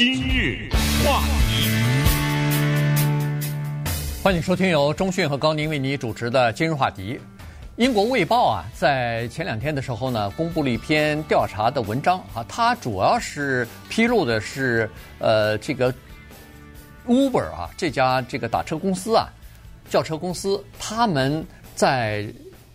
[0.00, 0.66] 今日
[1.04, 1.68] 话题，
[4.22, 7.18] 欢迎收听由中讯和高宁为你主持的《今日话题》。
[7.76, 15.92] 英国《卫报》啊，在前两天的时候呢，公布了一篇调查的文章啊，它主要是披露的是呃，这个
[17.06, 19.28] Uber 啊这家这个打车公司啊，
[19.90, 22.26] 叫车公司，他们在。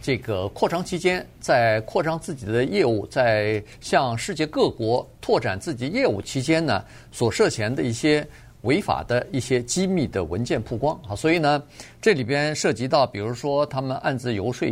[0.06, 8.24] 这个扩张期间，在扩张自己的业务，在向世界各国拓展自己业务期间呢，所涉嫌的一些
[8.62, 11.60] 违法的一些机密的文件曝光啊，所以呢，
[12.00, 14.68] 这里边涉及到，比如说他们暗自游说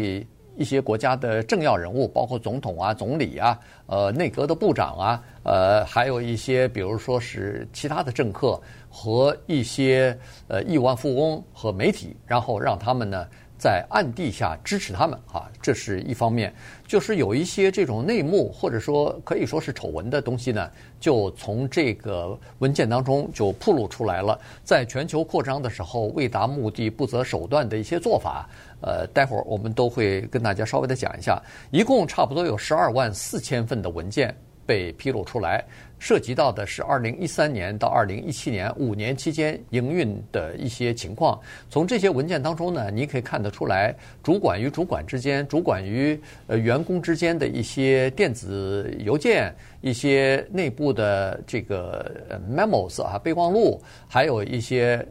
[0.56, 10.16] 一些国家的政要人物，包括总统啊、总理啊、呃内阁的部长啊，呃，还有一些比如说是其他的政客和一些
[10.48, 13.28] 呃亿万富翁和媒体，然后让他们呢。
[13.64, 16.54] 在暗地下支持他们啊，这是一方面，
[16.86, 24.38] 就是有一些这种内幕或者说可以说是丑闻的东西呢，就从这个文件当中就暴露出来了。
[24.66, 28.50] 在全球扩张的时候，为达目的不择手段的一些做法，
[28.82, 31.42] 呃，待会儿我们都会跟大家稍微的讲一下。
[31.72, 35.64] 一共差不多有十二万四千份的文件被披露出来。
[36.00, 41.40] 涉及到的是二零一三年到二零一七年五年期间营运的一些情况。
[41.70, 52.14] 从这些文件当中呢，你可以看得出来，主管与主管之间、主管与呃员工之间的一些电子邮件、一些内部的这个
[52.54, 55.08] memos 啊备忘录，还有一些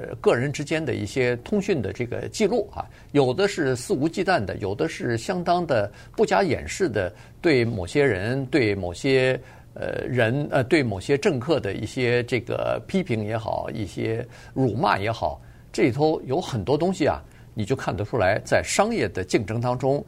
[0.00, 9.40] 呃个人之间的一些通讯的这个记录啊，有的是肆无忌惮的，有的是相当的不加掩饰的，对某些人、对某些。
[9.76, 15.40] 呃，人呃，对某些政客的一些这个批评也好，一些辱骂也好，
[15.72, 17.20] 这里头有很多东西啊，
[17.54, 20.04] 你就看得出来，在商业的竞争当中，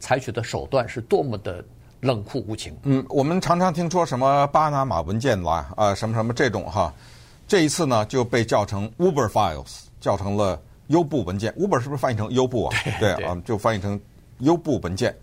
[0.00, 1.64] 采取的手段是多么的
[2.00, 2.76] 冷酷无情。
[2.82, 6.92] 嗯，我们常常听说什么巴拿马文件啦，啊，什么什么这种哈，
[7.46, 11.52] 这一次呢就被叫成 Uber Files，叫成了优步文件。
[11.52, 12.76] Uber 是不是翻译成优步啊？
[13.00, 14.00] 对对啊，就翻译成
[14.38, 15.16] 优步文件。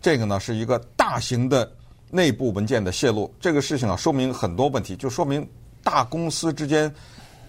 [0.00, 1.70] 这个呢是一个大型的。
[2.10, 5.46] 内部文件的泄露，这个事情啊，说明很多问题，就说明
[5.84, 6.90] 大公司之间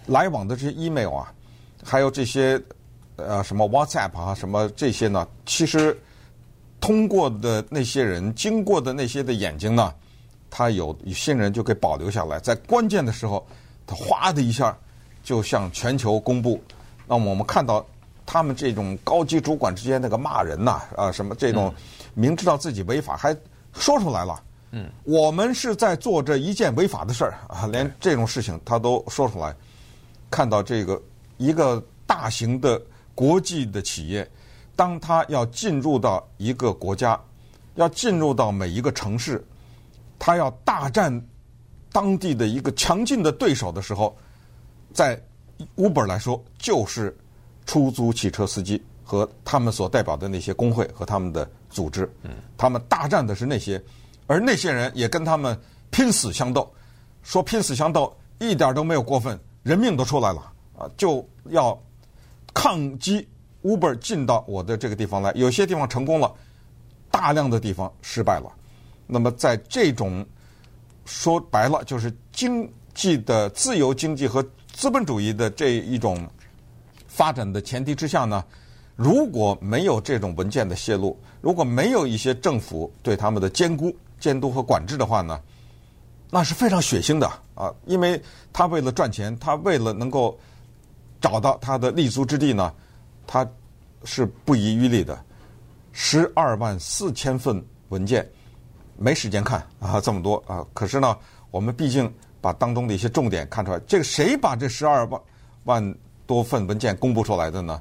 [0.04, 1.32] 来往的这些 email 啊，
[1.82, 2.62] 还有这些
[3.16, 5.98] 呃什么 WhatsApp 啊，什么这些呢，其实
[6.78, 9.94] 通过的那些人，经过的那些的眼睛呢，
[10.50, 13.46] 他有有些人就给保留下来，在关键的时候，
[13.90, 14.76] 他哗的一下
[15.24, 16.62] 就向全球公布。
[17.08, 17.84] 那么我们看到
[18.24, 21.74] 他们这种高级主管之间那个骂人呐，啊什么这种
[22.14, 23.36] 明知道自己违法还
[23.72, 24.40] 说出来了。
[24.70, 29.52] 嗯，我们是在做着一件违法的事儿啊，连这种事情他都说出来。
[30.30, 31.02] 看到这个
[31.38, 32.80] 一个大型的
[33.16, 34.30] 国际的企业，
[34.76, 37.20] 当他要进入到一个国家，
[37.74, 39.44] 要进入到每一个城市，
[40.20, 41.20] 他要大战
[41.92, 44.16] 当地的一个强劲的对手的时候，
[44.92, 45.20] 在
[45.76, 47.16] Uber 来说，就是
[47.66, 53.82] 出租汽车司机和他们所代表的那些工会和他们的组织，嗯，他们大战的是那些。
[54.26, 55.58] 而那些人也跟他们
[55.90, 56.72] 拼死相斗，
[57.22, 60.40] 说拼死相斗一点都没有过分，人命都出来了
[60.78, 60.88] 啊！
[60.96, 61.76] 就要
[62.54, 63.28] 抗击
[63.64, 66.32] Uber 进到我的这个地方来，有些地方成功了，
[67.10, 68.52] 大量的地方失败了。
[69.08, 70.24] 那么在这种
[71.10, 74.40] 说白了就是经济的自由经济和
[74.72, 76.24] 资本主义的这一种
[77.08, 78.44] 发展的前提之下呢，
[78.94, 85.38] 如果没有这种文件的泄露，如果没有一些政府对他们的监估，监督和管制的话呢，
[86.30, 87.74] 那是非常血腥的啊！
[87.86, 88.18] 因为
[88.52, 90.38] 他为了赚钱，他为了能够
[91.20, 92.72] 找到他的立足之地呢，
[93.26, 93.46] 他
[94.04, 95.22] 是不遗余力的。
[95.92, 98.26] 十二万四千份文件，
[99.02, 100.62] 没时间看啊，这么多啊！
[100.74, 101.16] 可是呢，
[101.50, 103.80] 我们毕竟把当中的一些重点看出来。
[103.86, 105.20] 这个谁把这十二万
[105.64, 105.94] 万
[106.26, 107.80] 多份文件公布出来的呢？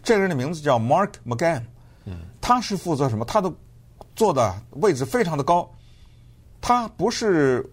[0.00, 1.64] 这个人的名字叫 Mark McGann，
[2.04, 3.24] 嗯，他是负责什么？
[3.24, 3.52] 他的
[4.14, 5.68] 做的位置非常的高。
[6.60, 7.68] 他不是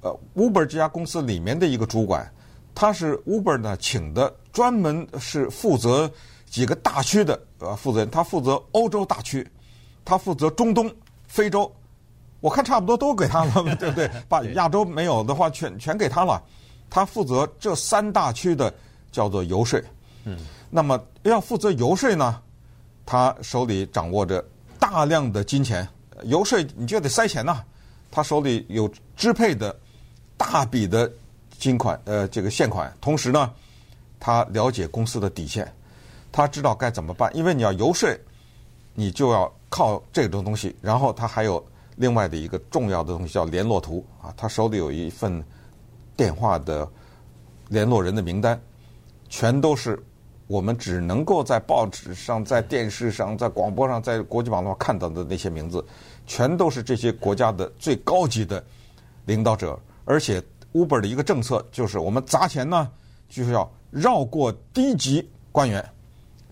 [0.00, 2.28] 呃 Uber 这家公司里面的一个主管，
[2.74, 6.10] 他是 Uber 呢请的，专门是负责
[6.46, 8.10] 几个大区的呃负责人。
[8.10, 9.48] 他负责欧洲大区，
[10.04, 10.92] 他负责中东、
[11.28, 11.72] 非洲，
[12.42, 14.10] 我看差不多都给他了， 对不对？
[14.28, 16.42] 把亚洲没有的话全全给他了。
[16.90, 18.70] 他负责这三大区的
[19.10, 19.80] 叫做游说。
[20.24, 20.36] 嗯，
[20.68, 22.38] 那么要负责游说呢，
[23.06, 24.44] 他手里掌握着
[24.78, 25.88] 大量的金钱，
[26.24, 27.64] 游说你就得塞钱呐。
[28.10, 29.74] 他手里有支配的
[30.36, 31.10] 大笔的
[31.58, 32.92] 金款，呃，这个现款。
[33.00, 33.50] 同时呢，
[34.20, 35.72] 他了解公司的底线，
[36.30, 37.34] 他知道该怎么办。
[37.34, 38.10] 因为你要游说，
[38.94, 40.76] 你就要靠这种东西。
[40.82, 41.64] 然后他还有
[41.96, 45.42] 另外的一个重要的东西叫联络图啊，他手里有一份
[46.16, 46.88] 电话的
[47.68, 48.60] 联络人的名单，
[49.28, 50.02] 全都是
[50.46, 55.84] 我们只能够在报纸上、在电视上、在广播上、在国际网络上看到的那些名字，
[56.26, 58.62] 全都是这些国家的最高级的
[59.24, 59.78] 领导者。
[60.04, 60.42] 而且
[60.72, 62.90] Uber 的一个政策就是，我们砸钱呢，
[63.28, 65.82] 就是要绕过低级官员，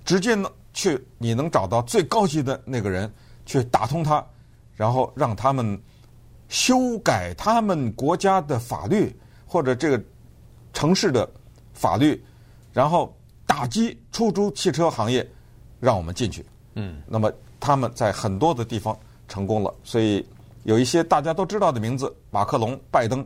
[0.04, 3.12] 直接呢去你能找到最高级的那个人
[3.44, 4.24] 去打通他，
[4.80, 5.78] 然后让他们
[6.48, 9.14] 修改他们国家的法律
[9.46, 10.02] 或者这个
[10.72, 11.30] 城市的
[11.74, 12.18] 法律，
[12.72, 15.28] 然后打击出租汽车行业，
[15.80, 16.42] 让我们进去。
[16.76, 17.30] 嗯，那么
[17.60, 18.98] 他们在很多的地方
[19.28, 20.26] 成功了，所以
[20.62, 23.22] 有一些大家都知道的名字，马克龙、拜登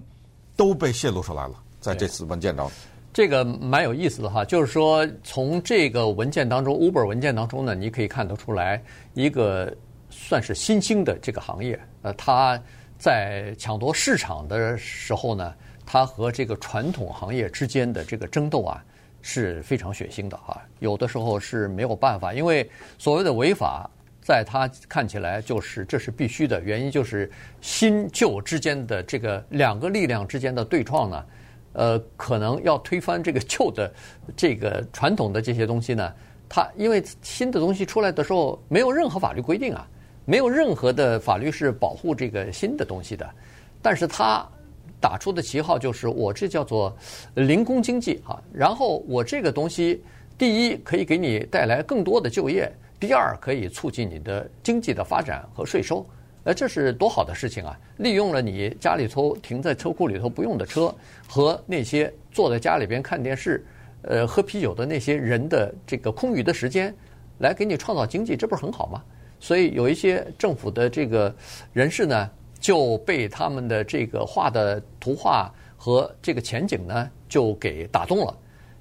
[0.56, 2.74] 都被泄露出来了，在这次文件当中。
[3.12, 9.72] 这个蛮有意思的哈，就是说从这个文件当中，Uber 文件当中呢，你可以看得出来一个
[10.14, 12.58] 算是新兴的这个行业，呃，它
[12.96, 15.52] 在抢夺市场的时候呢。
[15.86, 18.82] 它和这个传统行业之间的这个争斗啊，
[19.20, 20.56] 是非常血腥的啊。
[20.78, 22.66] 有的时候是没有办法，因为
[22.96, 23.86] 所谓的违法，
[24.22, 26.58] 在他看起来就是这是必须的。
[26.62, 27.30] 原因就是
[27.60, 31.26] 新旧之间的这个两个力量之间的对撞呢，
[31.74, 33.92] 呃，可能要推翻这个旧的
[34.34, 36.14] 这个传统的这些东西呢。
[36.48, 39.86] 它因为新的东西出来的时候，没有任何法律规定啊，
[40.24, 43.28] 没有任何的法律是保护这个新的东西的，
[43.82, 44.46] 但是他。
[45.00, 46.96] 打出的旗号就是我这叫做
[47.34, 50.02] 零工经济啊，然后我这个东西，
[50.38, 56.06] 第一可以给你带来更多的就业，第二可以促进你的经济的发展和税收，
[56.44, 57.78] 呃，这是多好的事情啊！
[57.98, 60.94] 利用了你家里头停在车库里头不用的车
[61.28, 63.62] 和那些坐在家里边看电视、
[64.00, 66.94] 呃喝啤酒的那些人的这个空余的时间，
[67.40, 69.02] 来给你创造经济，这不是很好吗？
[69.44, 71.34] 所以有一些政府的这个
[71.74, 72.30] 人士呢。
[72.64, 78.34] 就被他们的这个画的图画和这个前景呢，就给打动了。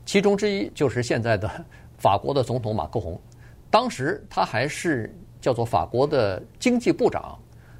[0.05, 1.51] 其中之一就是现在的
[1.97, 3.19] 法国的总统马克宏，
[3.69, 7.37] 当时他还是叫做法国的经济部长。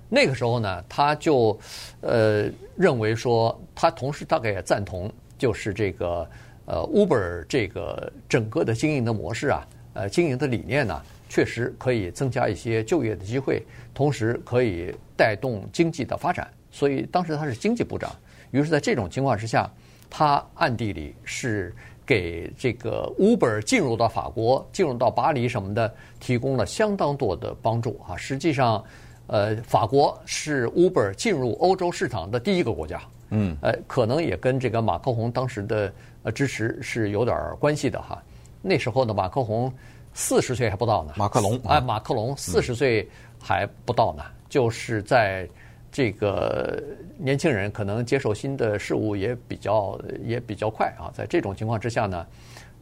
[0.10, 1.58] 那个时候呢，他就
[2.02, 6.30] 呃认为说，他同时大概也赞同，就是这个
[6.66, 11.02] 呃 Uber 这个整个的经营的模式啊，呃经营的理念呢。
[11.34, 16.48] 确实可以增加一些就业的机会，同时可以带动经济的发展。
[16.70, 18.16] 所以当时他是经济部长，
[18.52, 19.68] 于是在这种情况之下，
[20.12, 21.74] 他暗地里是
[22.06, 28.16] 给这个 Uber 进入到法国、进入到巴黎什么的提供了相当多的帮助啊。
[28.16, 28.84] 实际上，
[29.26, 33.02] 呃，法国是 Uber 进入欧洲市场的第一个国家。
[33.32, 35.92] 嗯，呃，可能也跟这个马克宏当时的
[36.22, 38.22] 呃支持是有点关系的哈。
[38.62, 39.74] 那时候呢，马克宏。
[40.14, 43.08] 四十岁还不到呢，马克龙哎，马克龙四十岁
[43.42, 45.50] 还不到呢，嗯、就是在
[45.92, 46.82] 这个
[47.18, 52.26] 年轻人可能接受新的事物也比较也比较快啊，在这种情况之下呢，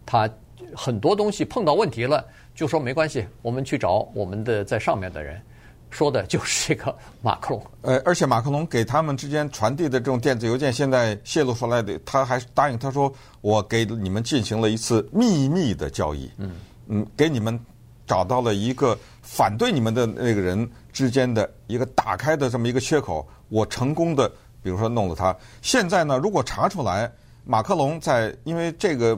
[0.06, 0.30] 他
[0.76, 5.42] 很多东西碰到问题了，就说没关系，我们去找我们的在上面的人，
[5.90, 7.66] 说的就是这个马克龙。
[7.84, 13.12] 呃，而且马克龙给他们之间传递的这种电子邮件，现在泄露出来的，他还答应他说，
[13.42, 16.30] 我给你们进行了一次秘密的交易。
[16.38, 16.52] 嗯。
[16.88, 17.58] 嗯，给你们
[18.06, 24.28] 找到了一个反对你们的那个人之间的一个打开的这么一个缺口，我成功的，
[24.62, 25.34] 比如说弄了他。
[25.62, 27.10] 现在呢，如果查出来
[27.46, 29.18] 马克龙在，因为这个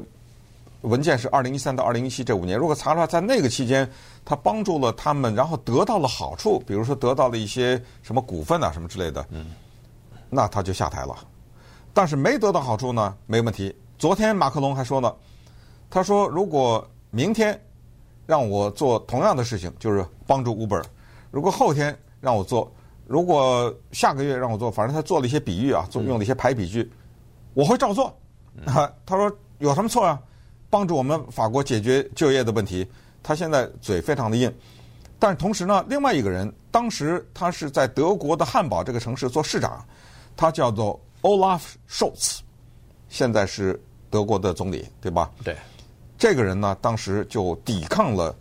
[0.81, 3.89] 文件是二零一三到二零一七这五年，如果查出来在那个期间
[4.23, 9.47] 他帮助了他们，然后得到了好处，比如说得到了一些什么股份啊什么之类的，嗯，
[10.29, 11.15] 那他就下台了。
[11.93, 13.75] 但是没得到好处呢，没问题。
[13.97, 15.11] 昨天马克龙还说呢，
[15.89, 16.87] 他说如果。
[17.15, 17.57] 明天
[18.25, 20.83] 让我做同样的事情，就是帮助 Uber。
[21.29, 22.71] 如果后天让我做，
[23.05, 26.91] 如果下个月让我做，反正他做了一些比喻啊，做用了一些排比句，
[27.53, 28.07] 我会照做。
[28.65, 30.19] 啊，他说有什么错啊？
[30.71, 32.87] 帮助我们法国解决就业的问题。
[33.21, 34.51] 他现在嘴非常的硬，
[35.19, 39.85] 但是同时呢，另外一个人当时他是在德国的汉堡这个城市做市长，
[40.35, 42.39] 他叫做 Olaf Scholz，
[43.07, 43.79] 现在是
[44.09, 45.29] 德国的总理，对吧？
[45.43, 45.55] 对。
[46.23, 48.33] 这个人呢，当时就抵抗了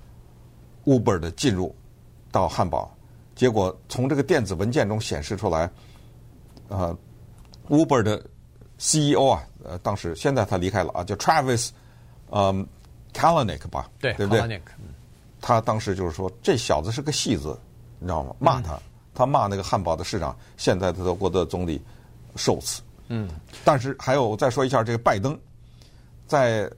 [0.85, 1.75] Uber 的进入
[2.31, 2.97] 到汉堡，
[3.35, 5.69] 结果从这个电子文件中显示出来，
[6.69, 6.97] 呃
[7.69, 8.25] ，Uber 的
[8.79, 11.71] CEO 啊，呃，当时现在他离开了啊，叫 Travis，
[12.31, 12.65] 嗯
[13.13, 14.63] ，Kalanick 吧，对，对不对？
[15.41, 17.59] 他当时就是说，这小子是个戏子，
[17.99, 18.37] 你知道吗？
[18.39, 21.83] 骂他，嗯、他骂那个汉堡的市长，现在的德国的总理
[22.37, 22.79] Scholz。
[23.09, 23.29] 嗯，
[23.65, 25.37] 但是还有，我再说一下这个拜登，
[26.29, 26.71] 在。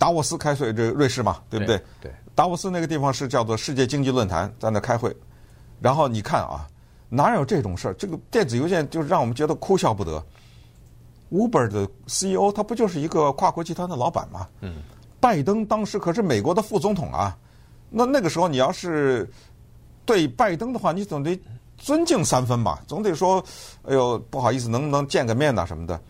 [0.00, 1.78] 达沃斯开会，这瑞士嘛，对不对？
[2.00, 2.10] 对。
[2.34, 5.14] 达沃斯那个地方是叫做世界经济论坛，在那开会。
[5.78, 6.66] 然后你看啊，
[7.10, 7.94] 哪有这种事儿？
[7.94, 10.24] 这个电子邮件就让我们觉得哭笑不得。
[11.30, 14.48] Uber 的 CEO 他不就是一个跨国集团的老板吗？
[14.62, 14.76] 嗯，
[15.20, 17.36] 拜登当时可是美国的副总统啊，
[17.90, 19.28] 那那个时候你要是
[20.06, 21.38] 对拜登的话，你总得
[21.76, 23.44] 尊敬三分吧，总得说，
[23.82, 26.00] 哎呦，不好意思，能不能见个面呐什么的？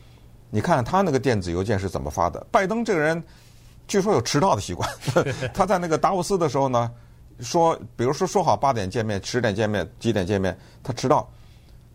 [0.49, 2.47] 你看他那个电子邮件是怎么发的？
[2.53, 3.23] 拜登这个人
[3.91, 4.89] 据说有迟到的习惯，
[5.53, 6.89] 他在那个达沃斯的时候呢，
[7.41, 11.29] 说，比如说说好八点见面，十点见面，几点见面，他迟到，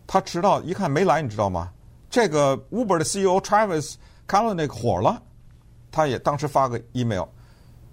[0.06, 1.70] 他迟到一看没来，你知道吗？
[2.10, 3.94] 这个 Uber 的 CEO Travis
[4.28, 5.22] Kalanick 火了，
[5.90, 7.24] 他也当时发个 email，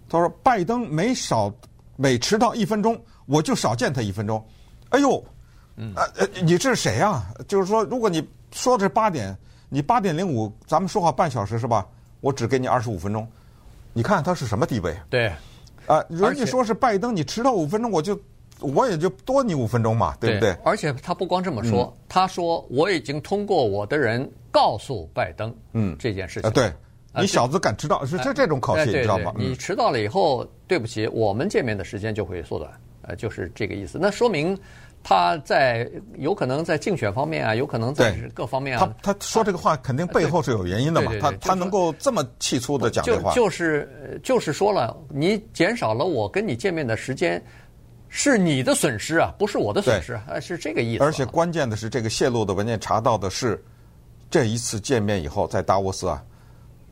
[0.09, 1.49] 他说拜登每少
[1.95, 4.45] 每迟到一分钟，我就少见他一分钟。
[4.89, 5.23] 哎呦，
[5.95, 7.25] 呃呃，你这是谁啊？
[7.47, 9.33] 就是说，如果你说的是八点。
[9.69, 11.83] 你八点零五，咱们说好半小时是吧？
[12.21, 13.27] 我只给你二十五分钟，
[13.93, 14.95] 你看他是什么地位？
[15.09, 15.31] 对，
[15.85, 18.19] 啊，人家说是拜登，你迟到五分钟，我就
[18.59, 20.55] 我也就多你五分钟嘛，对不对？
[20.63, 26.51] 而且他不光这么说，他说我已经通过我的人告诉拜登，嗯，这件事情。
[26.51, 26.73] 对，
[27.15, 29.33] 你小子敢迟到，是这这种口气，你知道吗？
[29.37, 32.71] 你迟到了以后，对不起，我们见面的时间就会缩短，
[33.03, 33.97] 呃，就是这个意思。
[34.01, 34.57] 那说明。
[35.03, 38.95] 他在有可能在竞选方面啊，有可能在各方面啊。
[39.03, 41.11] 他他说这个话肯定背后是有原因的嘛？
[41.19, 47.43] 他他能够这么气粗的讲这话，就是就是说了，你减少了我跟你见面的时间，
[48.07, 51.03] 是你的损失啊，不是我的损失，啊，是这个意思。
[51.03, 53.61] 而且关键的是，这个泄露的文件查到的是
[54.31, 56.23] 这一次见面以后，在达沃斯啊。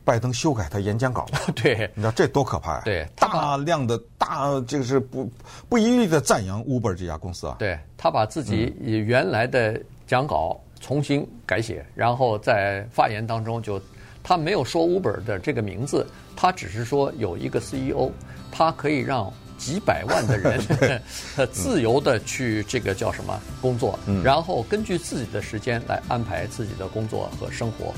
[0.04, 2.82] 拜登修改他演讲稿， 对，你知道这多可怕呀！
[2.84, 5.30] 对，大量的大这个是不
[5.68, 7.56] 不一律的赞扬 Uber 这家公司啊。
[7.58, 13.80] 对，他把自己以原来的讲稿重新改写，嗯、然后在发言当中就
[14.22, 18.10] 他没有说 Uber 的这个名字，他只是说有一个 CEO，
[18.50, 20.60] 他可以让几百万的人
[21.52, 27.94] 自由的去这个叫什么工作，嗯、然后根据自己的时间来安排自己的工作和生活。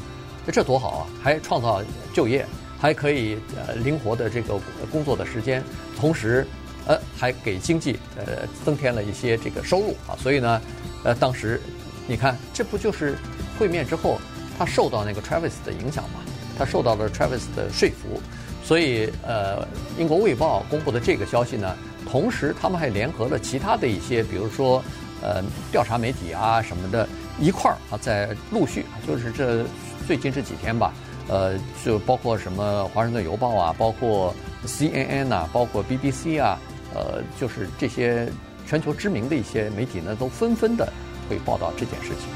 [0.52, 1.06] 这多好啊！
[1.22, 1.82] 还创造
[2.12, 2.44] 就业，
[2.78, 4.60] 还可以呃灵活的这个
[4.92, 5.62] 工作的时间，
[5.98, 6.46] 同时
[6.86, 10.12] 呃还给经济呃增添了一些这个收入啊。
[10.18, 10.60] 所以呢，
[11.02, 11.60] 呃当时
[12.06, 13.16] 你看，这不就是
[13.58, 14.18] 会面之后
[14.58, 16.20] 他受到那个 Travis 的影响嘛？
[16.58, 18.20] 他受到了 Travis 的说服，
[18.62, 19.66] 所以呃
[19.98, 21.74] 英国卫报公布的这个消息呢，
[22.10, 24.84] 同时他们还联合了其他的一些，比如说
[25.22, 27.08] 呃调查媒体啊什么的
[27.40, 29.64] 一块儿啊，在陆续就是这。
[30.06, 30.92] 最近这几天吧，
[31.28, 34.34] 呃，就包括什么《华盛顿邮报》啊，包括
[34.66, 36.58] CNN 啊，包括 BBC 啊，
[36.94, 38.28] 呃，就是这些
[38.66, 40.92] 全球知名的一些媒体呢，都纷纷的
[41.28, 42.28] 会报道这件事情。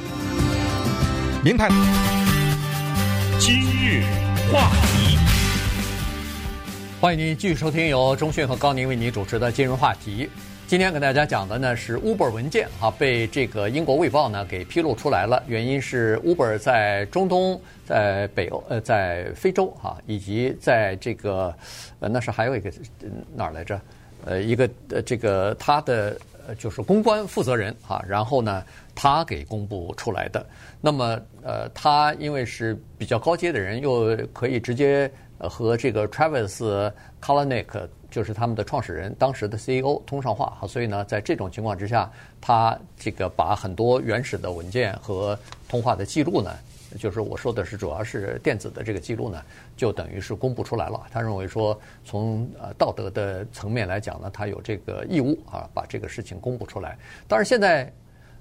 [1.44, 1.68] 明白，
[3.38, 4.02] 今日
[4.52, 5.18] 话题，
[7.00, 10.26] 欢迎您继续收听由中讯和高宁为您主持的《金融话题》。
[10.66, 15.40] 今天给大家讲的呢是 Uber 文件啊，被这个英国卫报呢给披露出来了。
[15.46, 21.54] 原因是 Uber 在中东、在北欧、呃，在非洲哈，以及在这个
[22.00, 22.68] 呃，那是还有一个
[23.32, 23.80] 哪儿来着？
[24.24, 26.18] 呃，一个呃，这个他的
[26.58, 30.44] 就是公关负责人哈，然后呢，他给公布出来的。
[30.80, 37.88] 那么呃，他因为是比较高阶的人，又可以直接和这个 Travis Kalanick。
[38.10, 46.50] 就是他们的创始人，当时的 CEO 通上话哈，所以呢，在这种情况之下，他这个把很多原始的文件和通话的记录呢，
[46.98, 49.42] 就是我说的是主要是电子的这个记录呢，
[49.76, 51.02] 就等于是公布出来了。
[51.10, 56.96] 他认为说，从呃道德的层面来讲呢，他有这个义务啊，把这个事情公布出来。
[57.28, 57.92] 但是现在。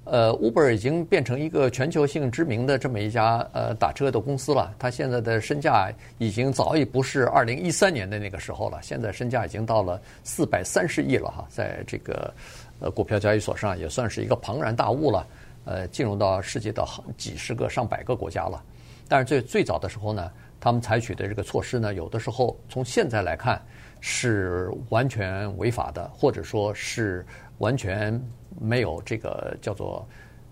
[0.10, 4.74] 呃，Uber 已经变成一个全球性知名的这么一家呃打车的公司了。
[4.80, 12.34] 它现在的身价已经早已不是二零一三年的那个时候了，现在身价已经到了四百三十亿了哈，在这个
[12.80, 15.28] 呃股票交易所上也算是一个庞然大物了。
[15.66, 16.88] 呃，进入到世界的
[17.18, 18.64] 几十个、上百个国家了。
[19.10, 23.62] 但是最最早的时候呢，他们采取的这个措施呢，有的时候从现在来看
[24.00, 27.26] 是完全违法的，或者说是
[27.60, 28.20] 完全。
[28.60, 30.04] 没有这个叫做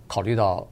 [0.05, 0.67] 考虑到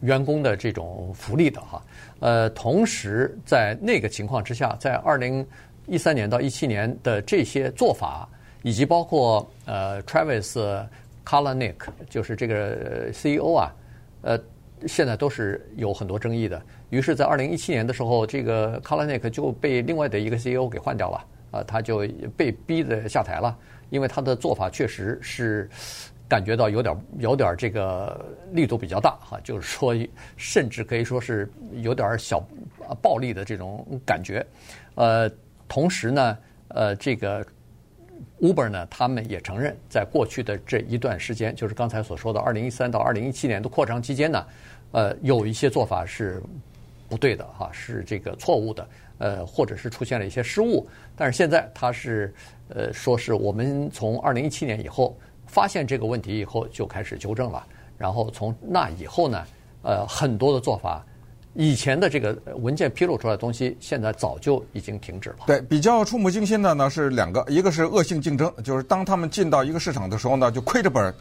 [0.00, 1.82] 员工的这种福利的哈，
[2.20, 5.46] 呃，同时在那个情况之下，在二零
[5.86, 8.28] 一三年到一七年的这些做法，
[8.62, 10.86] 以及包括呃 Travis
[11.24, 11.76] Kalanick
[12.10, 13.72] 就是这个 CEO 啊，
[14.20, 14.38] 呃，
[14.86, 16.60] 现在都是有很多争议的。
[16.90, 21.24] 于是，在二零一七年的时候，这个 Kalanick 就被另外的一个 CEO 给换掉了，
[21.54, 22.06] 啊，他就
[22.36, 23.56] 被逼的下台了，
[23.90, 25.70] 因为他的做法确实是。
[26.26, 28.18] 感觉到有点有点这个
[28.52, 29.94] 力度比较大哈，就是说，
[30.38, 32.42] 甚至可以说是有点小
[33.02, 34.44] 暴力的这种感觉。
[34.94, 35.30] 呃，
[35.68, 37.46] 同时呢，呃，这个
[38.40, 44.46] Uber 呢，他们也承认，在过去的这一段时间，就是刚才所说的二零一三到二零一七年的扩张期间呢，
[44.92, 46.42] 呃，有一些做法是
[47.08, 50.86] 不对的哈，是这个错误的，呃，或者是出现了一些失误。
[51.16, 52.34] 但是现在他是
[52.68, 57.64] 呃说是我们从二零一七年以后发现这个问题以后就开始纠正了，
[57.98, 59.44] 然后从那以后呢，
[59.82, 61.04] 呃，很多的做法，
[61.54, 65.38] 以前的这个文件披露出来的东西，现在早就已经停止了。
[65.46, 71.14] 对，比较触目惊心的呢是两个，一个是恶性竞争，就是当他们进到一个市场的时候呢，就亏着本儿。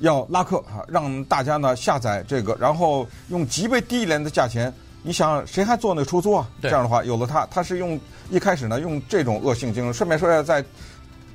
[0.00, 4.70] 要拉客啊，让大家呢下载这个，然后用极为低廉的价钱。
[5.06, 6.48] 你想谁还做那出租啊？
[6.60, 7.98] 这样的话，有了它，它是用
[8.28, 9.94] 一开始呢用这种恶性竞争。
[9.94, 10.64] 顺便说一下，在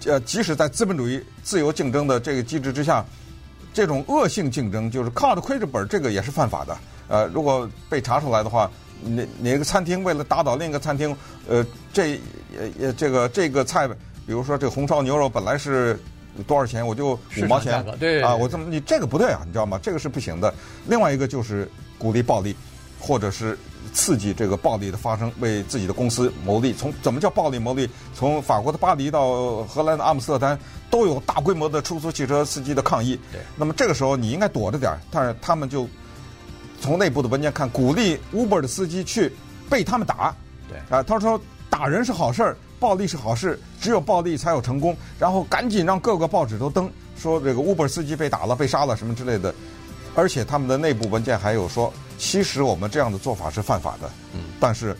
[0.06, 3.06] 呃，即使在资本主义自由竞争的这个机制之下，
[3.74, 6.78] 这种恶性竞争就是靠着亏着本儿，这个也是犯法的。
[7.08, 8.70] 呃，如果被查出来的话，
[9.02, 11.16] 哪哪个餐厅为了打倒另一个餐厅，
[11.48, 12.20] 呃，这
[12.80, 15.98] 呃这个这个菜，比如说这个红烧牛肉本来是。
[16.48, 19.78] 多少钱我就五毛钱，对啊，我这么你这个不对啊，你知道吗？
[19.84, 20.52] 这个是不行的。
[20.88, 22.56] 另外一个就是鼓励暴力，
[23.02, 23.58] 或者是
[23.92, 26.72] 刺激这个暴力的发生，为自己的公司谋利。
[26.72, 27.90] 从怎么叫暴力谋利？
[28.14, 30.58] 从法国的巴黎到荷兰的阿姆斯特丹，
[30.90, 33.20] 都有大规模的出租汽车司机的抗议。
[33.32, 35.90] 对，那么这个时候你应该躲着点儿，但是他们就
[36.80, 39.34] 从内部的文件看，鼓励 Uber 的司机去
[39.70, 40.34] 被他们打。
[40.70, 42.56] 对啊，他说打人是好事儿。
[42.80, 44.98] 暴力是好事，只有暴力才有成功。
[45.20, 49.54] 然后赶紧让各个报纸都登，说这个 Uber 司机被打了、被杀了什么之类的。
[50.16, 54.08] 而且他们的内部文件还有说，其实我们这样的做法是犯法的。
[54.36, 54.96] 嗯，但是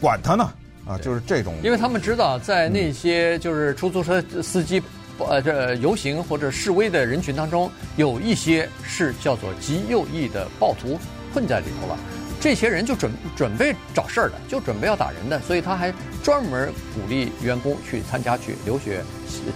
[0.00, 0.50] 管他呢
[0.84, 1.54] 啊，就是这种。
[1.62, 4.82] 因为他们知道，在那些就是出租车司机
[5.18, 10.98] 呃这游行或者示威的人群当中，有一些是叫做极右翼的暴徒
[11.32, 11.96] 混在里头了。
[12.40, 19.02] 这些人就准准备找事儿的，就准备要打人的，所以他还专门鼓励员工去参加去留学，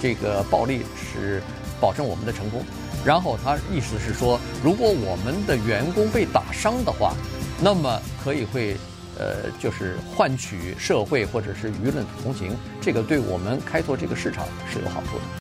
[0.00, 1.42] 这个暴力是
[1.80, 2.64] 保证我们的成功。
[3.04, 7.14] 然后他意思是说，如果我们的员工被打伤的话，
[7.60, 8.76] 那么可以会
[9.18, 15.24] 呃就是换取社会或者是舆论的同情，这个对我们开拓这个市场是有好处的。